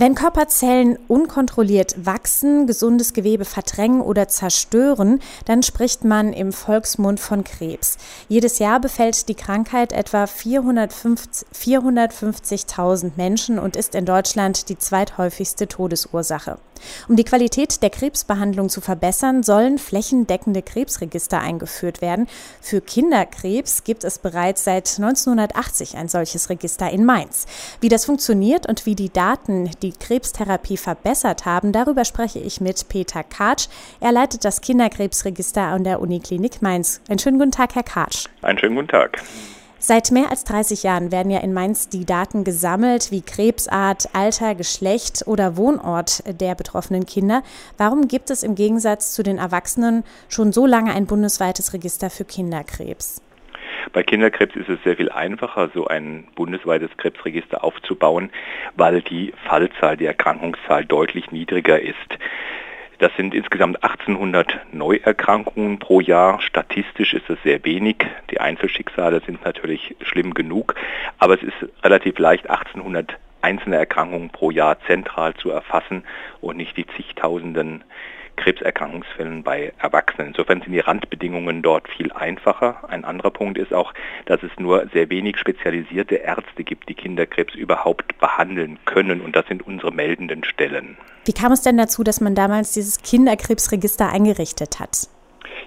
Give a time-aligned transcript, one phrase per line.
[0.00, 7.44] Wenn Körperzellen unkontrolliert wachsen, gesundes Gewebe verdrängen oder zerstören, dann spricht man im Volksmund von
[7.44, 7.98] Krebs.
[8.26, 16.56] Jedes Jahr befällt die Krankheit etwa 450.000 Menschen und ist in Deutschland die zweithäufigste Todesursache.
[17.08, 22.26] Um die Qualität der Krebsbehandlung zu verbessern, sollen flächendeckende Krebsregister eingeführt werden.
[22.60, 27.46] Für Kinderkrebs gibt es bereits seit 1980 ein solches Register in Mainz.
[27.80, 32.60] Wie das funktioniert und wie die Daten, die die Krebstherapie verbessert haben, darüber spreche ich
[32.60, 33.68] mit Peter Katsch.
[34.00, 37.00] Er leitet das Kinderkrebsregister an der Uniklinik Mainz.
[37.08, 38.26] Einen schönen guten Tag, Herr Katsch.
[38.42, 39.22] Einen schönen guten Tag.
[39.82, 44.54] Seit mehr als 30 Jahren werden ja in Mainz die Daten gesammelt, wie Krebsart, Alter,
[44.54, 47.42] Geschlecht oder Wohnort der betroffenen Kinder.
[47.78, 52.26] Warum gibt es im Gegensatz zu den Erwachsenen schon so lange ein bundesweites Register für
[52.26, 53.22] Kinderkrebs?
[53.92, 58.30] Bei Kinderkrebs ist es sehr viel einfacher, so ein bundesweites Krebsregister aufzubauen,
[58.76, 62.18] weil die Fallzahl, die Erkrankungszahl deutlich niedriger ist.
[62.98, 66.42] Das sind insgesamt 1800 Neuerkrankungen pro Jahr.
[66.42, 67.96] Statistisch ist es sehr wenig.
[68.30, 70.74] Die Einzelschicksale sind natürlich schlimm genug,
[71.18, 76.04] aber es ist relativ leicht, 1800 einzelne Erkrankungen pro Jahr zentral zu erfassen
[76.42, 77.84] und nicht die zigtausenden
[78.36, 80.28] Krebserkrankungsfällen bei Erwachsenen.
[80.28, 82.88] Insofern sind die Randbedingungen dort viel einfacher.
[82.88, 83.92] Ein anderer Punkt ist auch,
[84.26, 89.20] dass es nur sehr wenig spezialisierte Ärzte gibt, die Kinderkrebs überhaupt behandeln können.
[89.20, 90.96] Und das sind unsere meldenden Stellen.
[91.24, 95.08] Wie kam es denn dazu, dass man damals dieses Kinderkrebsregister eingerichtet hat?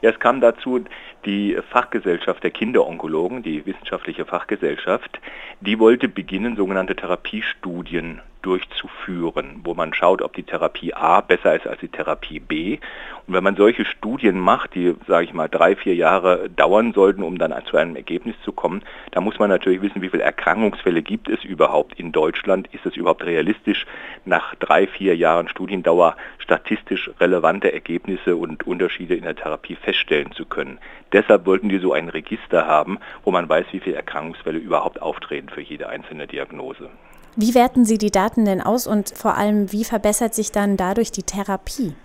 [0.02, 0.84] Ja, es kam dazu,
[1.26, 5.22] die Fachgesellschaft der Kinderonkologen, die wissenschaftliche Fachgesellschaft,
[5.62, 11.66] die wollte beginnen, sogenannte Therapiestudien durchzuführen, wo man schaut, ob die Therapie A besser ist
[11.66, 12.78] als die Therapie B.
[13.26, 17.24] Und wenn man solche Studien macht, die, sage ich mal, drei, vier Jahre dauern sollten,
[17.24, 21.02] um dann zu einem Ergebnis zu kommen, da muss man natürlich wissen, wie viele Erkrankungsfälle
[21.02, 22.68] gibt es überhaupt in Deutschland.
[22.74, 23.86] Ist es überhaupt realistisch,
[24.26, 30.46] nach drei, vier Jahren Studiendauer statistisch relevante Ergebnisse und Unterschiede in der Therapie feststellen zu
[30.46, 30.80] können.
[31.14, 35.50] Deshalb wollten die so ein Register haben, wo man weiß, wie viele Erkrankungsfälle überhaupt auftreten
[35.50, 36.90] für jede einzelne Diagnose.
[37.36, 41.12] Wie werten Sie die Daten denn aus und vor allem, wie verbessert sich dann dadurch
[41.12, 41.96] die Therapie?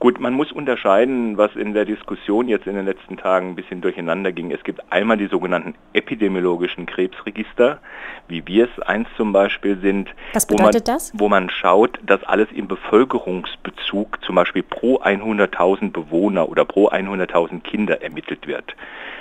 [0.00, 3.80] Gut, man muss unterscheiden, was in der Diskussion jetzt in den letzten Tagen ein bisschen
[3.80, 4.52] durcheinander ging.
[4.52, 7.80] Es gibt einmal die sogenannten epidemiologischen Krebsregister,
[8.28, 10.08] wie wir es eins zum Beispiel sind.
[10.34, 11.12] Was bedeutet wo man, das?
[11.14, 17.62] Wo man schaut, dass alles im Bevölkerungsbezug, zum Beispiel pro 100.000 Bewohner oder pro 100.000
[17.62, 18.76] Kinder ermittelt wird.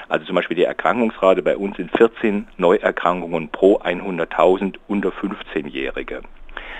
[0.09, 6.21] Also zum Beispiel die Erkrankungsrate bei uns sind 14 Neuerkrankungen pro 100.000 unter 15-Jährige.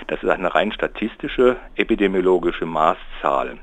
[0.06, 3.58] Das ist eine rein statistische, epidemiologische Maßzahl.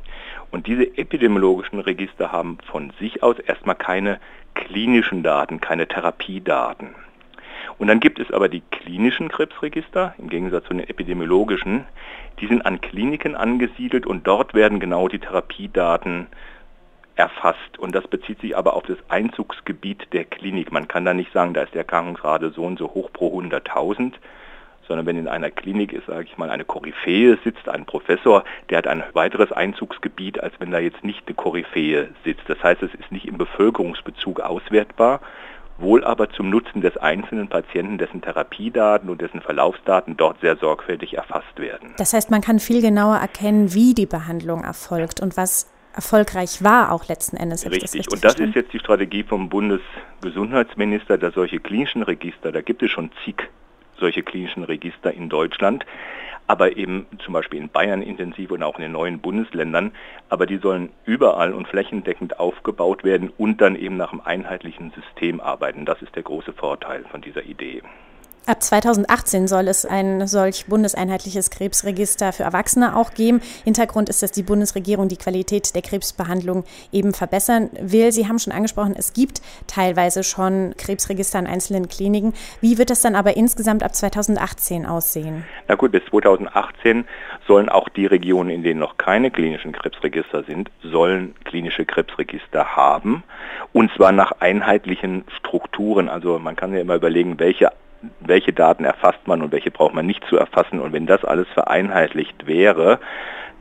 [0.51, 4.19] Und diese epidemiologischen Register haben von sich aus erstmal keine
[4.53, 6.95] klinischen Daten, keine Therapiedaten.
[7.77, 11.85] Und dann gibt es aber die klinischen Krebsregister, im Gegensatz zu den epidemiologischen,
[12.39, 16.27] die sind an Kliniken angesiedelt und dort werden genau die Therapiedaten
[17.15, 17.77] erfasst.
[17.77, 20.71] Und das bezieht sich aber auf das Einzugsgebiet der Klinik.
[20.71, 24.13] Man kann da nicht sagen, da ist die Erkrankungsrate so und so hoch pro 100.000,
[24.87, 28.79] sondern wenn in einer Klinik ist, sage ich mal, eine Koryphäe sitzt, ein Professor, der
[28.79, 32.43] hat ein weiteres Einzugsgebiet, als wenn da jetzt nicht eine Koryphäe sitzt.
[32.47, 35.21] Das heißt, es ist nicht im Bevölkerungsbezug auswertbar,
[35.77, 41.15] wohl aber zum Nutzen des einzelnen Patienten, dessen Therapiedaten und dessen Verlaufsdaten dort sehr sorgfältig
[41.15, 41.93] erfasst werden.
[41.97, 46.91] Das heißt, man kann viel genauer erkennen, wie die Behandlung erfolgt und was erfolgreich war,
[46.91, 47.65] auch letzten Endes.
[47.65, 47.83] Richtig.
[47.83, 48.11] richtig.
[48.11, 48.49] und das verstanden?
[48.49, 53.37] ist jetzt die Strategie vom Bundesgesundheitsminister, dass solche klinischen Register, da gibt es schon zig
[53.99, 55.85] solche klinischen Register in Deutschland,
[56.47, 59.91] aber eben zum Beispiel in Bayern intensiv und auch in den neuen Bundesländern.
[60.29, 65.39] Aber die sollen überall und flächendeckend aufgebaut werden und dann eben nach einem einheitlichen System
[65.39, 65.85] arbeiten.
[65.85, 67.81] Das ist der große Vorteil von dieser Idee.
[68.47, 73.41] Ab 2018 soll es ein solch bundeseinheitliches Krebsregister für Erwachsene auch geben.
[73.63, 78.11] Hintergrund ist, dass die Bundesregierung die Qualität der Krebsbehandlung eben verbessern will.
[78.11, 82.33] Sie haben schon angesprochen, es gibt teilweise schon Krebsregister in einzelnen Kliniken.
[82.61, 85.43] Wie wird das dann aber insgesamt ab 2018 aussehen?
[85.67, 87.05] Na gut, bis 2018
[87.47, 93.23] sollen auch die Regionen, in denen noch keine klinischen Krebsregister sind, sollen klinische Krebsregister haben.
[93.73, 96.09] Und zwar nach einheitlichen Strukturen.
[96.09, 97.71] Also man kann ja immer überlegen, welche
[98.27, 100.79] welche Daten erfasst man und welche braucht man nicht zu erfassen.
[100.79, 102.99] Und wenn das alles vereinheitlicht wäre,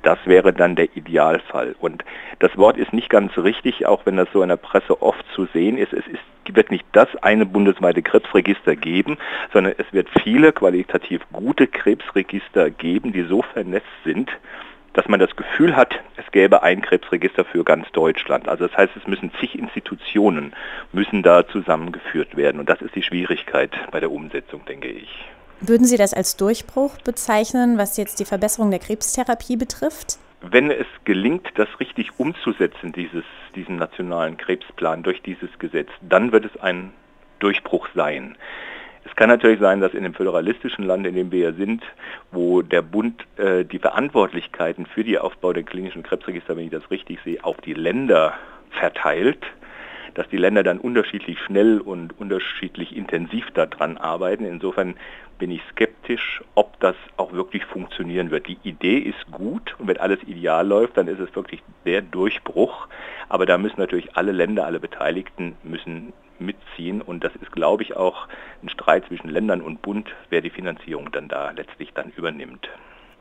[0.03, 1.75] das wäre dann der Idealfall.
[1.81, 2.05] Und
[2.39, 5.47] das Wort ist nicht ganz richtig, auch wenn das so in der Presse oft zu
[5.47, 5.93] sehen ist.
[5.93, 6.21] Es ist,
[6.55, 9.17] wird nicht das eine bundesweite Krebsregister geben,
[9.53, 14.31] sondern es wird viele qualitativ gute Krebsregister geben, die so vernetzt sind,
[14.95, 18.49] dass man das Gefühl hat, es gäbe ein Krebsregister für ganz Deutschland.
[18.49, 20.55] Also das heißt, es müssen zig Institutionen
[20.93, 22.61] müssen da zusammengeführt werden.
[22.61, 25.09] Und das ist die Schwierigkeit bei der Umsetzung, denke ich.
[25.61, 30.19] Würden Sie das als Durchbruch bezeichnen, was jetzt die Verbesserung der Krebstherapie betrifft?
[30.43, 33.25] Wenn es gelingt, das richtig umzusetzen, dieses,
[33.55, 36.93] diesen nationalen Krebsplan durch dieses Gesetz, dann wird es ein
[37.39, 38.37] Durchbruch sein.
[39.15, 41.85] Es kann natürlich sein, dass in dem föderalistischen Land, in dem wir ja sind,
[42.33, 46.91] wo der Bund äh, die Verantwortlichkeiten für die Aufbau der klinischen Krebsregister, wenn ich das
[46.91, 48.35] richtig sehe, auf die Länder
[48.71, 49.39] verteilt,
[50.15, 54.45] dass die Länder dann unterschiedlich schnell und unterschiedlich intensiv daran arbeiten.
[54.45, 54.97] Insofern
[55.39, 58.49] bin ich skeptisch, ob das auch wirklich funktionieren wird.
[58.49, 62.89] Die Idee ist gut und wenn alles ideal läuft, dann ist es wirklich der Durchbruch.
[63.29, 67.97] Aber da müssen natürlich alle Länder, alle Beteiligten müssen mitziehen und das ist, glaube ich,
[67.97, 68.29] auch
[68.63, 72.69] ein Streit zwischen Ländern und Bund, wer die Finanzierung dann da letztlich dann übernimmt.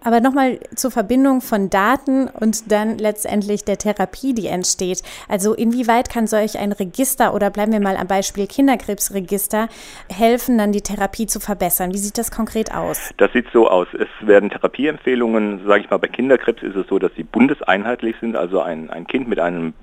[0.05, 5.01] Aber nochmal zur Verbindung von Daten und dann letztendlich der Therapie, die entsteht.
[5.29, 9.69] Also inwieweit kann solch ein Register oder bleiben wir mal am Beispiel Kinderkrebsregister
[10.09, 11.93] helfen, dann die Therapie zu verbessern?
[11.93, 13.13] Wie sieht das konkret aus?
[13.17, 13.87] Das sieht so aus.
[13.93, 18.35] Es werden Therapieempfehlungen, sage ich mal, bei Kinderkrebs ist es so, dass sie bundeseinheitlich sind.
[18.35, 19.73] Also ein, ein Kind mit einem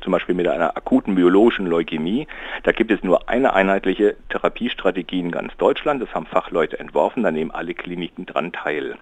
[0.00, 2.26] zum Beispiel mit einer akuten biologischen Leukämie.
[2.62, 6.02] Da gibt es nur eine einheitliche Therapiestrategie in ganz Deutschland.
[6.02, 8.96] Das haben Fachleute entworfen, da nehmen alle Kliniken dran teil.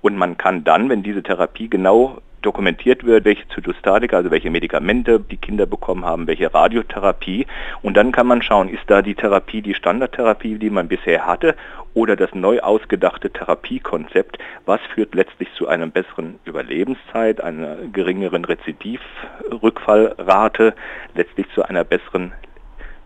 [0.00, 5.20] Und man kann dann, wenn diese Therapie genau dokumentiert wird, welche Zytostatika, also welche Medikamente
[5.20, 7.46] die Kinder bekommen haben, welche Radiotherapie.
[7.82, 11.54] Und dann kann man schauen, ist da die Therapie die Standardtherapie, die man bisher hatte,
[11.94, 20.74] oder das neu ausgedachte Therapiekonzept, was führt letztlich zu einer besseren Überlebenszeit, einer geringeren Rezidivrückfallrate,
[21.14, 22.32] letztlich zu einer besseren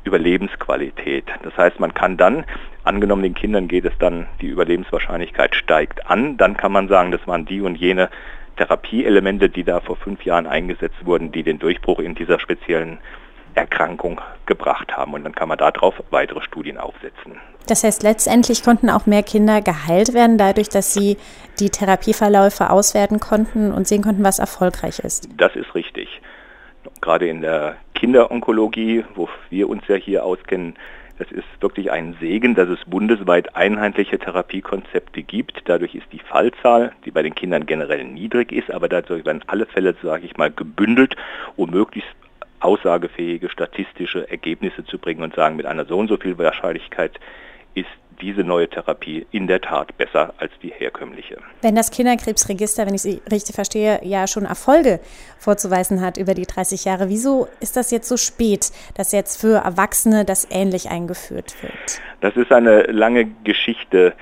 [0.05, 1.27] Überlebensqualität.
[1.43, 2.45] Das heißt, man kann dann,
[2.85, 7.27] angenommen den Kindern geht es dann, die Überlebenswahrscheinlichkeit steigt an, dann kann man sagen, das
[7.27, 8.09] waren die und jene
[8.57, 12.99] Therapieelemente, die da vor fünf Jahren eingesetzt wurden, die den Durchbruch in dieser speziellen
[13.55, 15.15] Erkrankung gebracht haben.
[15.15, 17.41] Und dann kann man darauf weitere Studien aufsetzen.
[17.67, 21.17] Das heißt, letztendlich konnten auch mehr Kinder geheilt werden, dadurch, dass sie
[21.59, 25.29] die Therapieverläufe auswerten konnten und sehen konnten, was erfolgreich ist.
[25.37, 26.21] Das ist richtig.
[27.01, 30.77] Gerade in der Kinderonkologie, wo wir uns ja hier auskennen,
[31.19, 35.63] das ist wirklich ein Segen, dass es bundesweit einheitliche Therapiekonzepte gibt.
[35.65, 39.67] Dadurch ist die Fallzahl, die bei den Kindern generell niedrig ist, aber dadurch werden alle
[39.67, 41.17] Fälle, sage ich mal, gebündelt,
[41.57, 42.15] um möglichst
[42.61, 47.19] aussagefähige statistische Ergebnisse zu bringen und sagen, mit einer so und so viel Wahrscheinlichkeit
[47.77, 47.87] ist
[48.21, 51.37] diese neue Therapie in der Tat besser als die herkömmliche.
[51.61, 55.01] Wenn das Kinderkrebsregister, wenn ich Sie richtig verstehe, ja schon Erfolge
[55.39, 59.59] vorzuweisen hat über die 30 Jahre, wieso ist das jetzt so spät, dass jetzt für
[59.59, 62.01] Erwachsene das ähnlich eingeführt wird?
[62.21, 64.15] Das ist eine lange Geschichte.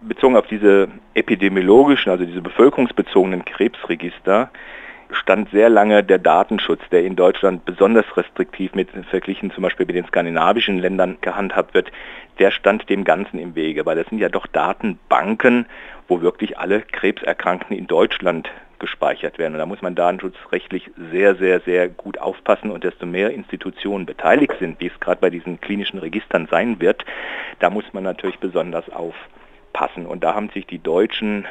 [0.00, 4.50] Bezogen auf diese epidemiologischen, also diese bevölkerungsbezogenen Krebsregister,
[5.12, 9.96] stand sehr lange der Datenschutz, der in Deutschland besonders restriktiv mit verglichen zum Beispiel mit
[9.96, 11.90] den skandinavischen Ländern gehandhabt wird,
[12.38, 15.66] der stand dem Ganzen im Wege, weil das sind ja doch Datenbanken,
[16.08, 19.54] wo wirklich alle Krebserkrankten in Deutschland gespeichert werden.
[19.54, 24.54] Und da muss man datenschutzrechtlich sehr, sehr, sehr gut aufpassen und desto mehr Institutionen beteiligt
[24.58, 27.04] sind, wie es gerade bei diesen klinischen Registern sein wird,
[27.60, 30.04] da muss man natürlich besonders aufpassen.
[30.04, 31.46] Und da haben sich die deutschen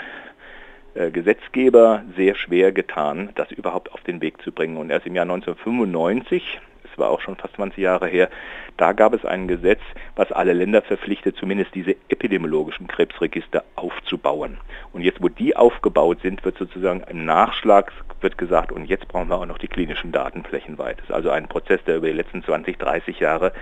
[0.93, 4.77] Gesetzgeber sehr schwer getan, das überhaupt auf den Weg zu bringen.
[4.77, 8.29] Und erst im Jahr 1995, es war auch schon fast 20 Jahre her,
[8.77, 9.79] da gab es ein Gesetz,
[10.15, 14.57] was alle Länder verpflichtet, zumindest diese epidemiologischen Krebsregister aufzubauen.
[14.91, 19.29] Und jetzt, wo die aufgebaut sind, wird sozusagen im Nachschlag wird gesagt, und jetzt brauchen
[19.29, 20.99] wir auch noch die klinischen Daten flächenweit.
[20.99, 23.53] Das ist also ein Prozess, der über die letzten 20, 30 Jahre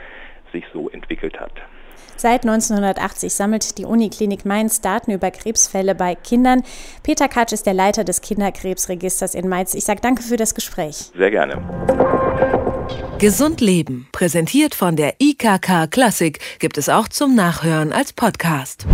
[0.52, 1.54] sich so entwickelt hat.
[2.18, 6.64] Seit 1980 sammelt die Uniklinik Mainz Daten über Krebsfälle bei Kindern.
[7.02, 9.74] Peter Katsch ist der Leiter des Kinderkrebsregisters in Mainz.
[9.74, 11.12] Ich sage danke für das Gespräch.
[11.16, 11.62] Sehr gerne.
[13.20, 18.86] Gesund Leben, präsentiert von der IKK Klassik, gibt es auch zum Nachhören als Podcast.